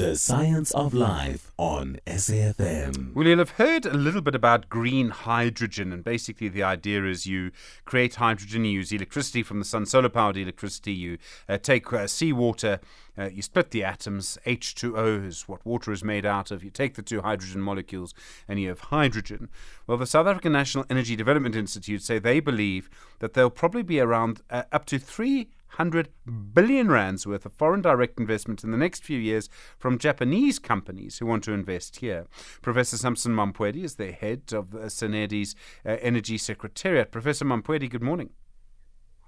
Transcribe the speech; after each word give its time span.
The 0.00 0.16
Science 0.16 0.70
of 0.70 0.94
Life 0.94 1.52
on 1.58 1.98
SAFM. 2.06 3.12
Well, 3.12 3.26
you'll 3.26 3.36
have 3.36 3.50
heard 3.50 3.84
a 3.84 3.92
little 3.92 4.22
bit 4.22 4.34
about 4.34 4.70
green 4.70 5.10
hydrogen, 5.10 5.92
and 5.92 6.02
basically 6.02 6.48
the 6.48 6.62
idea 6.62 7.04
is 7.04 7.26
you 7.26 7.50
create 7.84 8.14
hydrogen, 8.14 8.64
you 8.64 8.70
use 8.70 8.92
electricity 8.92 9.42
from 9.42 9.58
the 9.58 9.64
sun, 9.66 9.84
solar 9.84 10.08
powered 10.08 10.38
electricity, 10.38 10.94
you 10.94 11.18
uh, 11.50 11.58
take 11.58 11.92
uh, 11.92 12.06
seawater, 12.06 12.80
uh, 13.18 13.26
you 13.26 13.42
split 13.42 13.72
the 13.72 13.84
atoms, 13.84 14.38
H2O 14.46 15.26
is 15.26 15.46
what 15.46 15.66
water 15.66 15.92
is 15.92 16.02
made 16.02 16.24
out 16.24 16.50
of, 16.50 16.64
you 16.64 16.70
take 16.70 16.94
the 16.94 17.02
two 17.02 17.20
hydrogen 17.20 17.60
molecules, 17.60 18.14
and 18.48 18.58
you 18.58 18.70
have 18.70 18.80
hydrogen. 18.80 19.50
Well, 19.86 19.98
the 19.98 20.06
South 20.06 20.26
African 20.26 20.52
National 20.52 20.86
Energy 20.88 21.14
Development 21.14 21.54
Institute 21.54 22.02
say 22.02 22.18
they 22.18 22.40
believe 22.40 22.88
that 23.18 23.34
there'll 23.34 23.50
probably 23.50 23.82
be 23.82 24.00
around 24.00 24.40
uh, 24.48 24.62
up 24.72 24.86
to 24.86 24.98
three 24.98 25.50
100 25.76 26.08
billion 26.52 26.88
rands 26.88 27.26
worth 27.26 27.46
of 27.46 27.52
foreign 27.52 27.80
direct 27.80 28.18
investment 28.18 28.64
in 28.64 28.70
the 28.70 28.76
next 28.76 29.04
few 29.04 29.18
years 29.18 29.48
from 29.78 29.98
Japanese 29.98 30.58
companies 30.58 31.18
who 31.18 31.26
want 31.26 31.44
to 31.44 31.52
invest 31.52 31.96
here. 31.96 32.26
Professor 32.62 32.96
Sampson 32.96 33.32
Mamphweli 33.32 33.84
is 33.84 33.96
the 33.96 34.12
head 34.12 34.52
of 34.52 34.72
the 34.72 34.90
SANEDI's 34.90 35.54
uh, 35.86 35.96
Energy 36.00 36.38
Secretariat. 36.38 37.10
Professor 37.10 37.44
Mamphweli, 37.44 37.88
good 37.88 38.02
morning. 38.02 38.30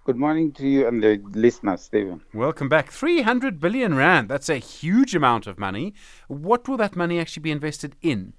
Good 0.05 0.17
morning 0.17 0.51
to 0.55 0.67
you 0.67 0.89
and 0.89 1.01
the 1.01 1.23
listeners, 1.33 1.83
Stephen. 1.83 2.23
Welcome 2.35 2.69
back. 2.69 2.91
300 2.91 3.61
billion 3.61 3.95
rand, 3.95 4.29
that's 4.29 4.49
a 4.49 4.57
huge 4.57 5.15
amount 5.15 5.47
of 5.47 5.61
money. 5.61 5.95
What 6.27 6.67
will 6.67 6.77
that 6.79 6.97
money 6.97 7.21
actually 7.21 7.43
be 7.43 7.53
invested 7.53 7.95
in? 8.03 8.33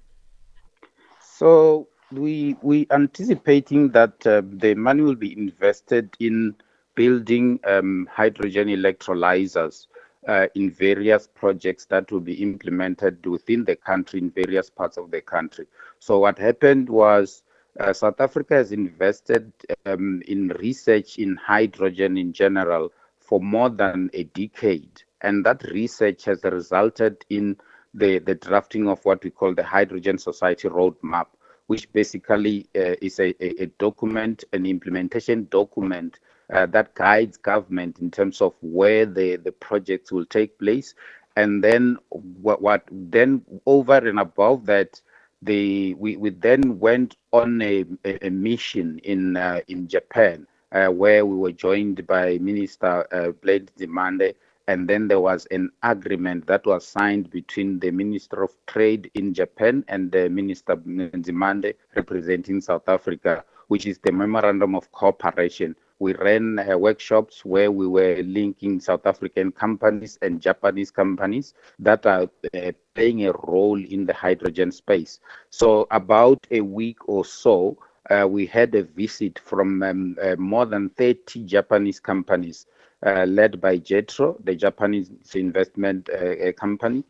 So, 1.22 1.88
we 2.12 2.56
we 2.60 2.86
anticipating 2.90 3.92
that 3.92 4.26
uh, 4.26 4.42
the 4.44 4.74
money 4.74 5.00
will 5.00 5.14
be 5.14 5.32
invested 5.32 6.14
in 6.20 6.54
building 6.94 7.60
um, 7.64 8.08
hydrogen 8.10 8.68
electrolyzers 8.68 9.86
uh, 10.26 10.46
in 10.54 10.70
various 10.70 11.28
projects 11.34 11.84
that 11.86 12.10
will 12.10 12.20
be 12.20 12.34
implemented 12.34 13.24
within 13.26 13.64
the 13.64 13.76
country 13.76 14.20
in 14.20 14.30
various 14.30 14.70
parts 14.70 14.96
of 14.96 15.10
the 15.10 15.20
country. 15.20 15.66
So 15.98 16.18
what 16.18 16.38
happened 16.38 16.88
was 16.88 17.42
uh, 17.78 17.92
South 17.92 18.20
Africa 18.20 18.54
has 18.54 18.72
invested 18.72 19.52
um, 19.84 20.22
in 20.26 20.48
research 20.60 21.18
in 21.18 21.36
hydrogen 21.36 22.16
in 22.16 22.32
general 22.32 22.92
for 23.18 23.40
more 23.40 23.70
than 23.70 24.10
a 24.12 24.24
decade, 24.24 25.02
and 25.22 25.44
that 25.44 25.62
research 25.64 26.24
has 26.24 26.44
resulted 26.44 27.24
in 27.30 27.56
the, 27.94 28.18
the 28.18 28.34
drafting 28.34 28.88
of 28.88 29.04
what 29.04 29.24
we 29.24 29.30
call 29.30 29.54
the 29.54 29.64
Hydrogen 29.64 30.18
Society 30.18 30.68
Roadmap, 30.68 31.26
which 31.66 31.90
basically 31.92 32.66
uh, 32.76 32.94
is 33.00 33.18
a, 33.18 33.34
a, 33.42 33.62
a 33.62 33.66
document, 33.78 34.44
an 34.52 34.66
implementation 34.66 35.48
document 35.50 36.20
uh, 36.54 36.66
that 36.66 36.94
guides 36.94 37.36
government 37.36 37.98
in 37.98 38.10
terms 38.10 38.40
of 38.40 38.54
where 38.62 39.04
the, 39.04 39.36
the 39.36 39.52
projects 39.52 40.12
will 40.12 40.24
take 40.24 40.56
place. 40.58 40.94
And 41.36 41.62
then 41.62 41.98
what, 42.08 42.62
what 42.62 42.88
then 42.90 43.42
over 43.66 43.96
and 43.96 44.20
above 44.20 44.66
that, 44.66 45.00
the, 45.42 45.94
we, 45.94 46.16
we 46.16 46.30
then 46.30 46.78
went 46.78 47.16
on 47.32 47.60
a, 47.60 47.84
a, 48.04 48.30
mission 48.30 48.98
in 49.00 49.36
uh, 49.36 49.60
in 49.68 49.88
Japan 49.88 50.46
uh, 50.72 50.86
where 50.86 51.26
we 51.26 51.36
were 51.36 51.52
joined 51.52 52.06
by 52.06 52.38
Minister 52.38 53.06
uh, 53.12 53.32
Blade 53.42 53.70
Nzimande, 53.76 54.34
and 54.68 54.88
then 54.88 55.08
there 55.08 55.20
was 55.20 55.46
an 55.50 55.70
agreement 55.82 56.46
that 56.46 56.64
was 56.64 56.86
signed 56.86 57.30
between 57.30 57.78
the 57.80 57.90
Minister 57.90 58.42
of 58.42 58.52
Trade 58.66 59.10
in 59.14 59.34
Japan 59.34 59.84
and 59.88 60.10
the 60.10 60.30
Minister 60.30 60.76
Nzimande 60.76 61.74
representing 61.94 62.60
South 62.62 62.88
Africa, 62.88 63.44
which 63.68 63.86
is 63.86 63.98
the 63.98 64.12
Memorandum 64.12 64.74
of 64.74 64.90
Cooperation 64.92 65.76
we 66.04 66.12
ran 66.16 66.58
uh, 66.58 66.76
workshops 66.76 67.46
where 67.46 67.72
we 67.72 67.86
were 67.86 68.22
linking 68.24 68.78
South 68.78 69.06
African 69.06 69.50
companies 69.50 70.18
and 70.20 70.38
Japanese 70.38 70.90
companies 70.90 71.54
that 71.78 72.04
are 72.04 72.28
uh, 72.54 72.72
playing 72.94 73.24
a 73.26 73.32
role 73.32 73.82
in 73.82 74.04
the 74.04 74.12
hydrogen 74.12 74.70
space. 74.70 75.20
So, 75.48 75.86
about 75.90 76.46
a 76.50 76.60
week 76.60 77.08
or 77.08 77.24
so, 77.24 77.78
uh, 78.10 78.26
we 78.28 78.44
had 78.44 78.74
a 78.74 78.82
visit 78.82 79.38
from 79.38 79.82
um, 79.82 80.16
uh, 80.22 80.36
more 80.36 80.66
than 80.66 80.90
30 80.90 81.44
Japanese 81.44 82.00
companies 82.00 82.66
uh, 83.06 83.24
led 83.24 83.58
by 83.58 83.78
JETRO, 83.78 84.44
the 84.44 84.54
Japanese 84.54 85.10
investment 85.34 86.10
uh, 86.10 86.52
company 86.52 87.02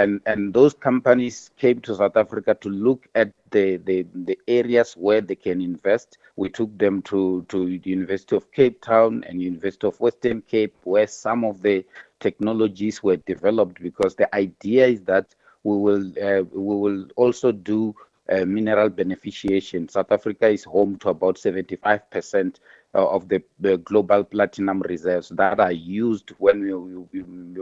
and 0.00 0.20
and 0.26 0.54
those 0.54 0.72
companies 0.74 1.50
came 1.58 1.80
to 1.80 1.94
South 1.94 2.16
Africa 2.16 2.56
to 2.60 2.68
look 2.68 3.06
at 3.14 3.32
the, 3.50 3.76
the, 3.78 4.06
the 4.14 4.38
areas 4.48 4.94
where 4.94 5.20
they 5.20 5.34
can 5.34 5.60
invest. 5.60 6.18
We 6.36 6.48
took 6.48 6.76
them 6.78 7.02
to, 7.02 7.44
to 7.48 7.78
the 7.78 7.90
University 7.90 8.36
of 8.36 8.50
Cape 8.52 8.80
Town 8.80 9.24
and 9.26 9.42
University 9.42 9.86
of 9.86 10.00
Western 10.00 10.40
Cape, 10.42 10.74
where 10.84 11.06
some 11.06 11.44
of 11.44 11.60
the 11.60 11.84
technologies 12.18 13.02
were 13.02 13.16
developed. 13.16 13.82
Because 13.82 14.14
the 14.14 14.34
idea 14.34 14.86
is 14.86 15.02
that 15.02 15.34
we 15.64 15.76
will 15.76 16.06
uh, 16.22 16.42
we 16.44 16.76
will 16.76 17.06
also 17.16 17.52
do 17.52 17.94
uh, 18.30 18.44
mineral 18.44 18.88
beneficiation. 18.88 19.90
South 19.90 20.12
Africa 20.12 20.48
is 20.48 20.64
home 20.64 20.96
to 20.98 21.08
about 21.08 21.36
75 21.38 22.10
percent 22.10 22.60
uh, 22.94 23.08
of 23.08 23.28
the, 23.28 23.42
global 23.84 24.24
platinum 24.24 24.80
reserves 24.82 25.28
that 25.30 25.60
are 25.60 25.72
used 25.72 26.30
when 26.38 26.60
you, 26.60 27.08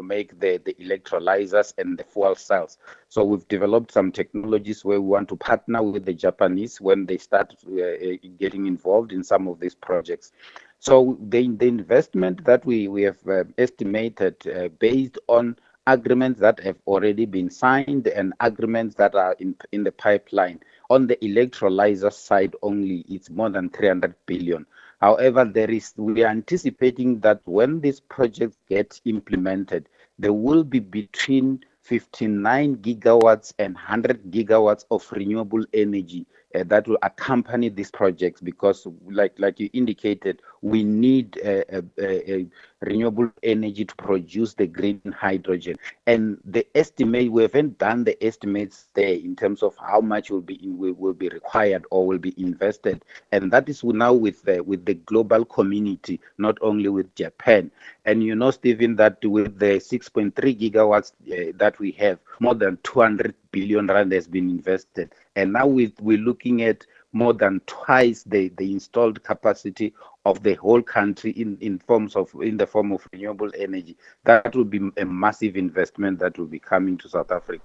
make 0.03 0.39
the, 0.41 0.59
the 0.65 0.75
electrolyzers 0.81 1.75
and 1.77 1.99
the 1.99 2.05
fuel 2.05 2.35
cells. 2.35 2.79
So 3.11 3.25
we've 3.25 3.47
developed 3.49 3.93
some 3.93 4.11
technologies 4.11 4.87
where 4.87 5.01
we 5.01 5.09
want 5.09 5.29
to 5.29 5.37
partner 5.37 5.83
with 5.83 6.07
the 6.07 6.15
Japanese 6.15 6.81
when 6.81 7.05
they 7.05 7.19
start 7.19 7.55
uh, 7.67 8.17
getting 8.39 8.67
involved 8.67 9.13
in 9.13 9.23
some 9.23 9.49
of 9.49 9.61
these 9.61 9.75
projects. 9.75 10.33
So 10.79 11.19
the, 11.29 11.49
the 11.49 11.67
investment 11.67 12.45
that 12.45 12.65
we, 12.65 12.89
we 12.89 13.03
have 13.03 13.19
estimated 13.59 14.79
based 14.79 15.19
on 15.29 15.57
agreements 15.89 16.39
that 16.39 16.61
have 16.61 16.77
already 16.87 17.25
been 17.25 17.49
signed 17.49 18.07
and 18.09 18.35
agreements 18.41 18.95
that 18.97 19.15
are 19.15 19.35
in, 19.41 19.57
in 19.73 19.83
the 19.83 19.93
pipeline. 19.93 20.61
On 20.91 21.07
the 21.07 21.17
electrolyzer 21.17 22.13
side 22.13 22.55
only, 22.63 23.07
it's 23.09 23.31
more 23.31 23.49
than 23.49 23.71
300 23.71 24.15
billion. 24.27 24.67
However, 25.01 25.45
there 25.47 25.71
is 25.71 25.95
we 25.97 26.25
are 26.25 26.31
anticipating 26.31 27.21
that 27.21 27.41
when 27.45 27.81
these 27.81 28.01
projects 28.01 28.59
get 28.69 29.01
implemented, 29.07 29.89
there 30.19 30.33
will 30.33 30.63
be 30.65 30.81
between 30.81 31.65
59 31.83 32.77
gigawatts 32.77 33.55
and 33.59 33.75
100 33.75 34.31
gigawatts 34.31 34.85
of 34.91 35.11
renewable 35.13 35.65
energy 35.73 36.27
uh, 36.55 36.65
that 36.67 36.89
will 36.89 36.99
accompany 37.03 37.69
these 37.69 37.91
projects 37.91 38.41
because 38.41 38.87
like 39.11 39.35
like 39.39 39.61
you 39.61 39.69
indicated 39.73 40.41
we 40.63 40.83
need 40.83 41.37
a, 41.45 41.79
a, 41.79 42.33
a, 42.33 42.47
renewable 42.81 43.31
energy 43.43 43.85
to 43.85 43.95
produce 43.97 44.55
the 44.55 44.67
green 44.67 45.01
hydrogen. 45.17 45.77
And 46.07 46.39
the 46.45 46.67
estimate 46.77 47.31
we 47.31 47.43
haven't 47.43 47.79
done 47.79 48.05
the 48.05 48.23
estimates 48.25 48.89
there 48.95 49.15
in 49.15 49.35
terms 49.35 49.63
of 49.63 49.77
how 49.77 50.01
much 50.01 50.31
will 50.31 50.41
be 50.41 50.55
in, 50.65 50.79
will, 50.79 51.13
be 51.13 51.29
required 51.29 51.85
or 51.91 52.07
will 52.07 52.19
be 52.19 52.35
invested. 52.41 53.05
And 53.33 53.51
that 53.53 53.69
is 53.69 53.83
now 53.83 54.13
with 54.13 54.43
the 54.43 54.63
with 54.63 54.85
the 54.85 54.95
global 54.95 55.45
community 55.45 56.21
not 56.39 56.57
only 56.61 56.89
with 56.89 57.15
japan. 57.15 57.71
And 58.05 58.23
you 58.23 58.35
know 58.35 58.51
stephen 58.51 58.97
that 58.97 59.23
with 59.25 59.59
the 59.59 59.79
6.3 59.79 60.33
gigawatts 60.33 61.13
uh, 61.31 61.53
that 61.57 61.79
we 61.79 61.91
have 61.93 62.19
more 62.41 62.55
than 62.55 62.79
200 62.85 63.35
billion 63.51 63.87
rand 63.87 64.13
has 64.13 64.27
been 64.27 64.49
invested 64.49 65.13
and 65.39 65.53
now 65.53 65.67
we, 65.67 65.95
we're 66.01 66.19
looking 66.19 66.63
at 66.63 66.85
more 67.13 67.33
than 67.33 67.61
twice 67.67 68.25
the, 68.25 68.49
the 68.59 68.73
installed 68.73 69.23
capacity 69.23 69.95
of 70.25 70.43
the 70.43 70.55
whole 70.55 70.83
country 70.83 71.31
in, 71.31 71.57
in 71.61 71.79
forms 71.79 72.17
of 72.17 72.35
in 72.43 72.57
the 72.57 72.67
form 72.67 72.91
of 72.91 73.07
renewable 73.13 73.51
energy. 73.57 73.97
That 74.25 74.55
will 74.55 74.65
be 74.65 74.91
a 74.97 75.05
massive 75.05 75.57
investment 75.57 76.19
that 76.19 76.37
will 76.39 76.47
be 76.47 76.59
coming 76.59 76.99
to 76.99 77.09
South 77.09 77.31
Africa. 77.31 77.65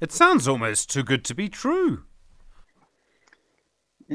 It 0.00 0.12
sounds 0.12 0.46
almost 0.46 0.90
too 0.90 1.02
good 1.02 1.24
to 1.24 1.34
be 1.34 1.48
true. 1.48 2.02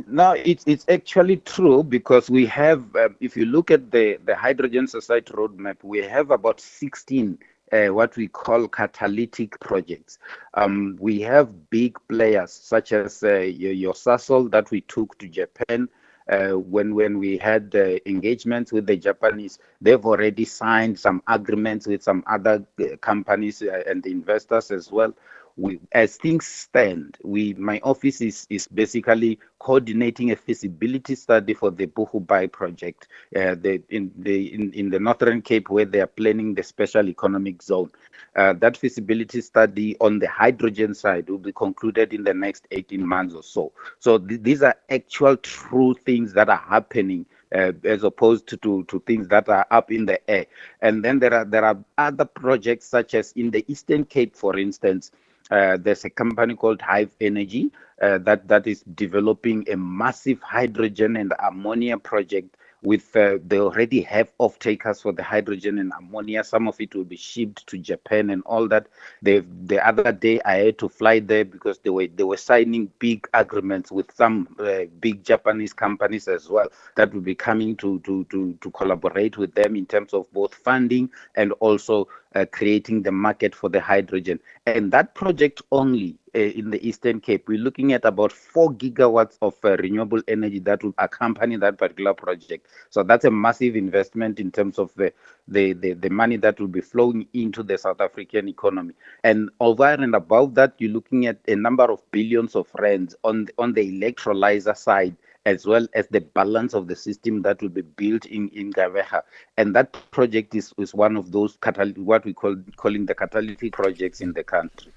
No, 0.08 0.34
it's 0.34 0.64
it's 0.68 0.86
actually 0.88 1.38
true 1.38 1.82
because 1.82 2.30
we 2.30 2.46
have, 2.46 2.96
uh, 2.96 3.10
if 3.20 3.36
you 3.36 3.46
look 3.46 3.72
at 3.72 3.90
the 3.90 4.20
the 4.24 4.36
Hydrogen 4.36 4.88
Society 4.88 5.34
roadmap, 5.34 5.78
we 5.82 5.98
have 5.98 6.30
about 6.30 6.62
16 6.62 7.40
uh, 7.72 7.88
what 7.94 8.16
we 8.16 8.28
call 8.28 8.68
catalytic 8.68 9.60
projects. 9.60 10.20
Um, 10.54 10.98
we 11.00 11.22
have 11.22 11.70
big 11.70 11.98
players 12.08 12.52
such 12.52 12.92
as 12.94 13.24
uh, 13.24 13.40
your 13.40 13.94
Sasol 13.94 14.52
that 14.52 14.72
we 14.72 14.82
took 14.82 15.18
to 15.20 15.28
Japan. 15.28 15.90
Uh, 16.30 16.52
when 16.52 16.94
when 16.94 17.18
we 17.18 17.38
had 17.40 17.74
uh, 17.76 17.98
engagements 18.06 18.72
with 18.72 18.86
the 18.86 18.96
Japanese, 18.96 19.58
they've 19.82 20.06
already 20.06 20.46
signed 20.46 21.00
some 21.00 21.24
agreements 21.28 21.88
with 21.88 22.04
some 22.04 22.24
other 22.28 22.64
uh, 22.80 22.96
companies 22.98 23.64
uh, 23.64 23.82
and 23.88 24.06
investors 24.06 24.70
as 24.70 24.92
well 24.92 25.12
we, 25.60 25.80
as 25.92 26.16
things 26.16 26.48
stand, 26.48 27.18
we 27.24 27.54
my 27.56 27.82
office 27.84 28.22
is 28.22 28.48
is 28.50 28.68
basically 28.68 29.40
coordinating 29.60 30.32
a 30.32 30.36
feasibility 30.38 31.16
study 31.16 31.54
for 31.54 31.70
the 31.70 31.86
Boegoebaai 31.88 32.50
project, 32.52 33.10
uh, 33.36 33.56
the, 33.56 33.82
in 33.90 34.12
the 34.18 34.54
in, 34.54 34.72
in 34.74 34.90
the 34.90 35.00
Northern 35.00 35.42
Cape 35.42 35.70
where 35.70 35.84
they 35.86 36.00
are 36.00 36.08
planning 36.08 36.54
the 36.54 36.64
special 36.64 37.10
economic 37.10 37.62
zone. 37.62 37.92
Uh, 38.36 38.54
that 38.54 38.78
feasibility 38.78 39.42
study 39.42 39.98
on 40.00 40.20
the 40.20 40.28
hydrogen 40.30 40.94
side 40.94 41.30
will 41.30 41.38
be 41.38 41.52
concluded 41.52 42.14
in 42.14 42.24
the 42.24 42.34
next 42.34 42.66
18 42.72 43.06
months 43.06 43.36
or 43.36 43.44
so. 43.44 43.74
So 44.00 44.18
th- 44.18 44.42
these 44.42 44.64
are 44.64 44.76
actual 44.90 45.36
true 45.38 45.94
things 46.06 46.32
that 46.34 46.48
are 46.50 46.58
happening 46.70 47.26
uh, 47.54 47.74
as 47.84 48.04
opposed 48.04 48.48
to, 48.48 48.58
to, 48.58 48.84
to 48.86 49.00
things 49.02 49.28
that 49.28 49.50
are 49.50 49.68
up 49.72 49.92
in 49.92 50.06
the 50.06 50.30
air. 50.30 50.46
And 50.82 51.04
then 51.04 51.20
there 51.20 51.34
are 51.34 51.46
there 51.46 51.66
are 51.66 51.78
other 51.98 52.26
projects 52.26 52.86
such 52.86 53.14
as 53.14 53.34
in 53.34 53.52
the 53.52 53.66
Eastern 53.68 54.06
Cape, 54.06 54.36
for 54.38 54.58
instance. 54.58 55.12
Uh, 55.50 55.78
there's 55.80 56.06
a 56.06 56.10
company 56.10 56.56
called 56.56 56.82
Hive 56.82 57.16
Energy 57.20 57.72
uh, 58.02 58.18
that 58.20 58.48
that 58.48 58.68
is 58.68 58.82
developing 58.96 59.68
a 59.70 59.78
massive 59.78 60.42
hydrogen 60.42 61.18
and 61.18 61.34
ammonia 61.40 61.98
project 61.98 62.56
with 62.82 63.16
uh, 63.16 63.38
they 63.46 63.60
already 63.60 64.02
have 64.02 64.32
off 64.38 64.60
takers 64.60 65.02
for 65.02 65.12
the 65.12 65.24
hydrogen 65.24 65.80
and 65.80 65.92
ammonia. 65.98 66.44
Some 66.44 66.68
of 66.68 66.80
it 66.80 66.96
will 66.96 67.06
be 67.06 67.18
shipped 67.18 67.68
to 67.68 67.78
japan 67.78 68.30
and 68.30 68.42
all 68.46 68.68
that. 68.70 68.88
They 69.22 69.40
the 69.40 69.86
other 69.86 70.12
day 70.12 70.40
i 70.46 70.56
had 70.56 70.78
to 70.80 70.90
fly 70.90 71.20
there 71.20 71.46
because 71.46 71.80
they 71.80 71.90
were 71.90 72.08
they 72.08 72.24
were 72.24 72.38
signing 72.38 72.92
big 73.00 73.28
agreements 73.34 73.92
with 73.92 74.12
some 74.12 74.48
uh, 74.60 74.86
big 75.00 75.24
japanese 75.24 75.74
companies 75.74 76.28
as 76.28 76.50
well 76.50 76.68
that 76.96 77.14
will 77.14 77.22
be 77.22 77.36
coming 77.36 77.76
to 77.78 78.00
to 78.02 78.24
to 78.26 78.54
to 78.62 78.72
collaborate 78.72 79.38
with 79.38 79.54
them 79.56 79.76
in 79.76 79.86
terms 79.86 80.14
of 80.14 80.32
both 80.34 80.54
funding 80.56 81.10
and 81.36 81.52
also 81.60 82.08
uh, 82.36 82.46
creating 82.52 83.02
the 83.04 83.12
market 83.12 83.56
for 83.56 83.70
the 83.70 83.82
hydrogen. 83.82 84.40
And 84.68 84.92
that 84.92 85.16
project 85.16 85.62
only 85.72 86.19
uh, 86.36 86.40
in 86.40 86.70
the 86.70 86.88
Eastern 86.88 87.20
Cape, 87.20 87.48
we're 87.48 87.60
looking 87.60 87.94
at 87.94 88.06
about 88.06 88.32
four 88.32 88.72
gigawatts 88.72 89.38
of 89.42 89.56
uh, 89.64 89.78
renewable 89.78 90.22
energy 90.28 90.60
that 90.60 90.84
will 90.84 90.94
accompany 90.98 91.58
that 91.58 91.78
particular 91.78 92.14
project. 92.14 92.68
So 92.90 93.04
that's 93.04 93.26
a 93.26 93.32
massive 93.32 93.76
investment 93.76 94.40
in 94.40 94.52
terms 94.52 94.80
of 94.80 94.94
the, 94.96 95.14
the, 95.48 95.74
the, 95.74 95.94
the 95.94 96.10
money 96.10 96.38
that 96.38 96.60
will 96.60 96.68
be 96.68 96.82
flowing 96.82 97.28
into 97.34 97.64
the 97.64 97.78
South 97.78 98.02
African 98.02 98.48
economy. 98.48 98.94
And 99.24 99.50
over 99.60 99.86
and 99.86 100.16
above 100.16 100.56
that, 100.56 100.74
you're 100.78 100.92
looking 100.92 101.26
at 101.28 101.40
a 101.48 101.56
number 101.56 101.92
of 101.92 102.02
billions 102.12 102.56
of 102.56 102.68
rands 102.78 103.16
on, 103.24 103.48
on 103.58 103.74
the 103.74 104.02
electrolyzer 104.02 104.78
side 104.78 105.16
as 105.46 105.66
well 105.66 105.88
as 105.94 106.08
the 106.10 106.22
balance 106.22 106.74
of 106.74 106.88
the 106.88 106.96
system 106.96 107.42
that 107.42 107.62
will 107.62 107.70
be 107.70 107.82
built 107.82 108.26
in 108.26 108.50
in 108.50 108.72
Gqeberha. 108.74 109.22
And 109.58 109.76
that 109.76 109.94
project 110.12 110.54
is, 110.54 110.74
is 110.78 110.94
one 110.94 111.16
of 111.18 111.32
those 111.32 111.58
catal- 111.62 111.94
what 112.04 112.26
we 112.26 112.34
call 112.34 112.56
calling 112.76 113.06
the 113.06 113.16
catalytic 113.16 113.74
projects 113.74 114.22
in 114.22 114.34
the 114.34 114.44
country. 114.44 114.92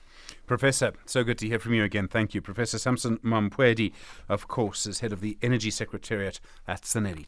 Professor, 0.53 0.93
so 1.07 1.25
good 1.25 1.39
to 1.39 1.49
hear 1.49 1.59
from 1.59 1.73
you 1.73 1.83
again. 1.83 2.09
Thank 2.09 2.35
you. 2.35 2.43
Professor 2.43 2.77
Sampson 2.77 3.17
Mamphweli, 3.25 3.91
of 4.29 4.49
course, 4.49 4.87
is 4.87 5.01
head 5.01 5.11
of 5.11 5.23
the 5.23 5.39
Energy 5.41 5.71
Secretariat 5.71 6.41
at 6.69 6.83
SANEDI. 6.83 7.25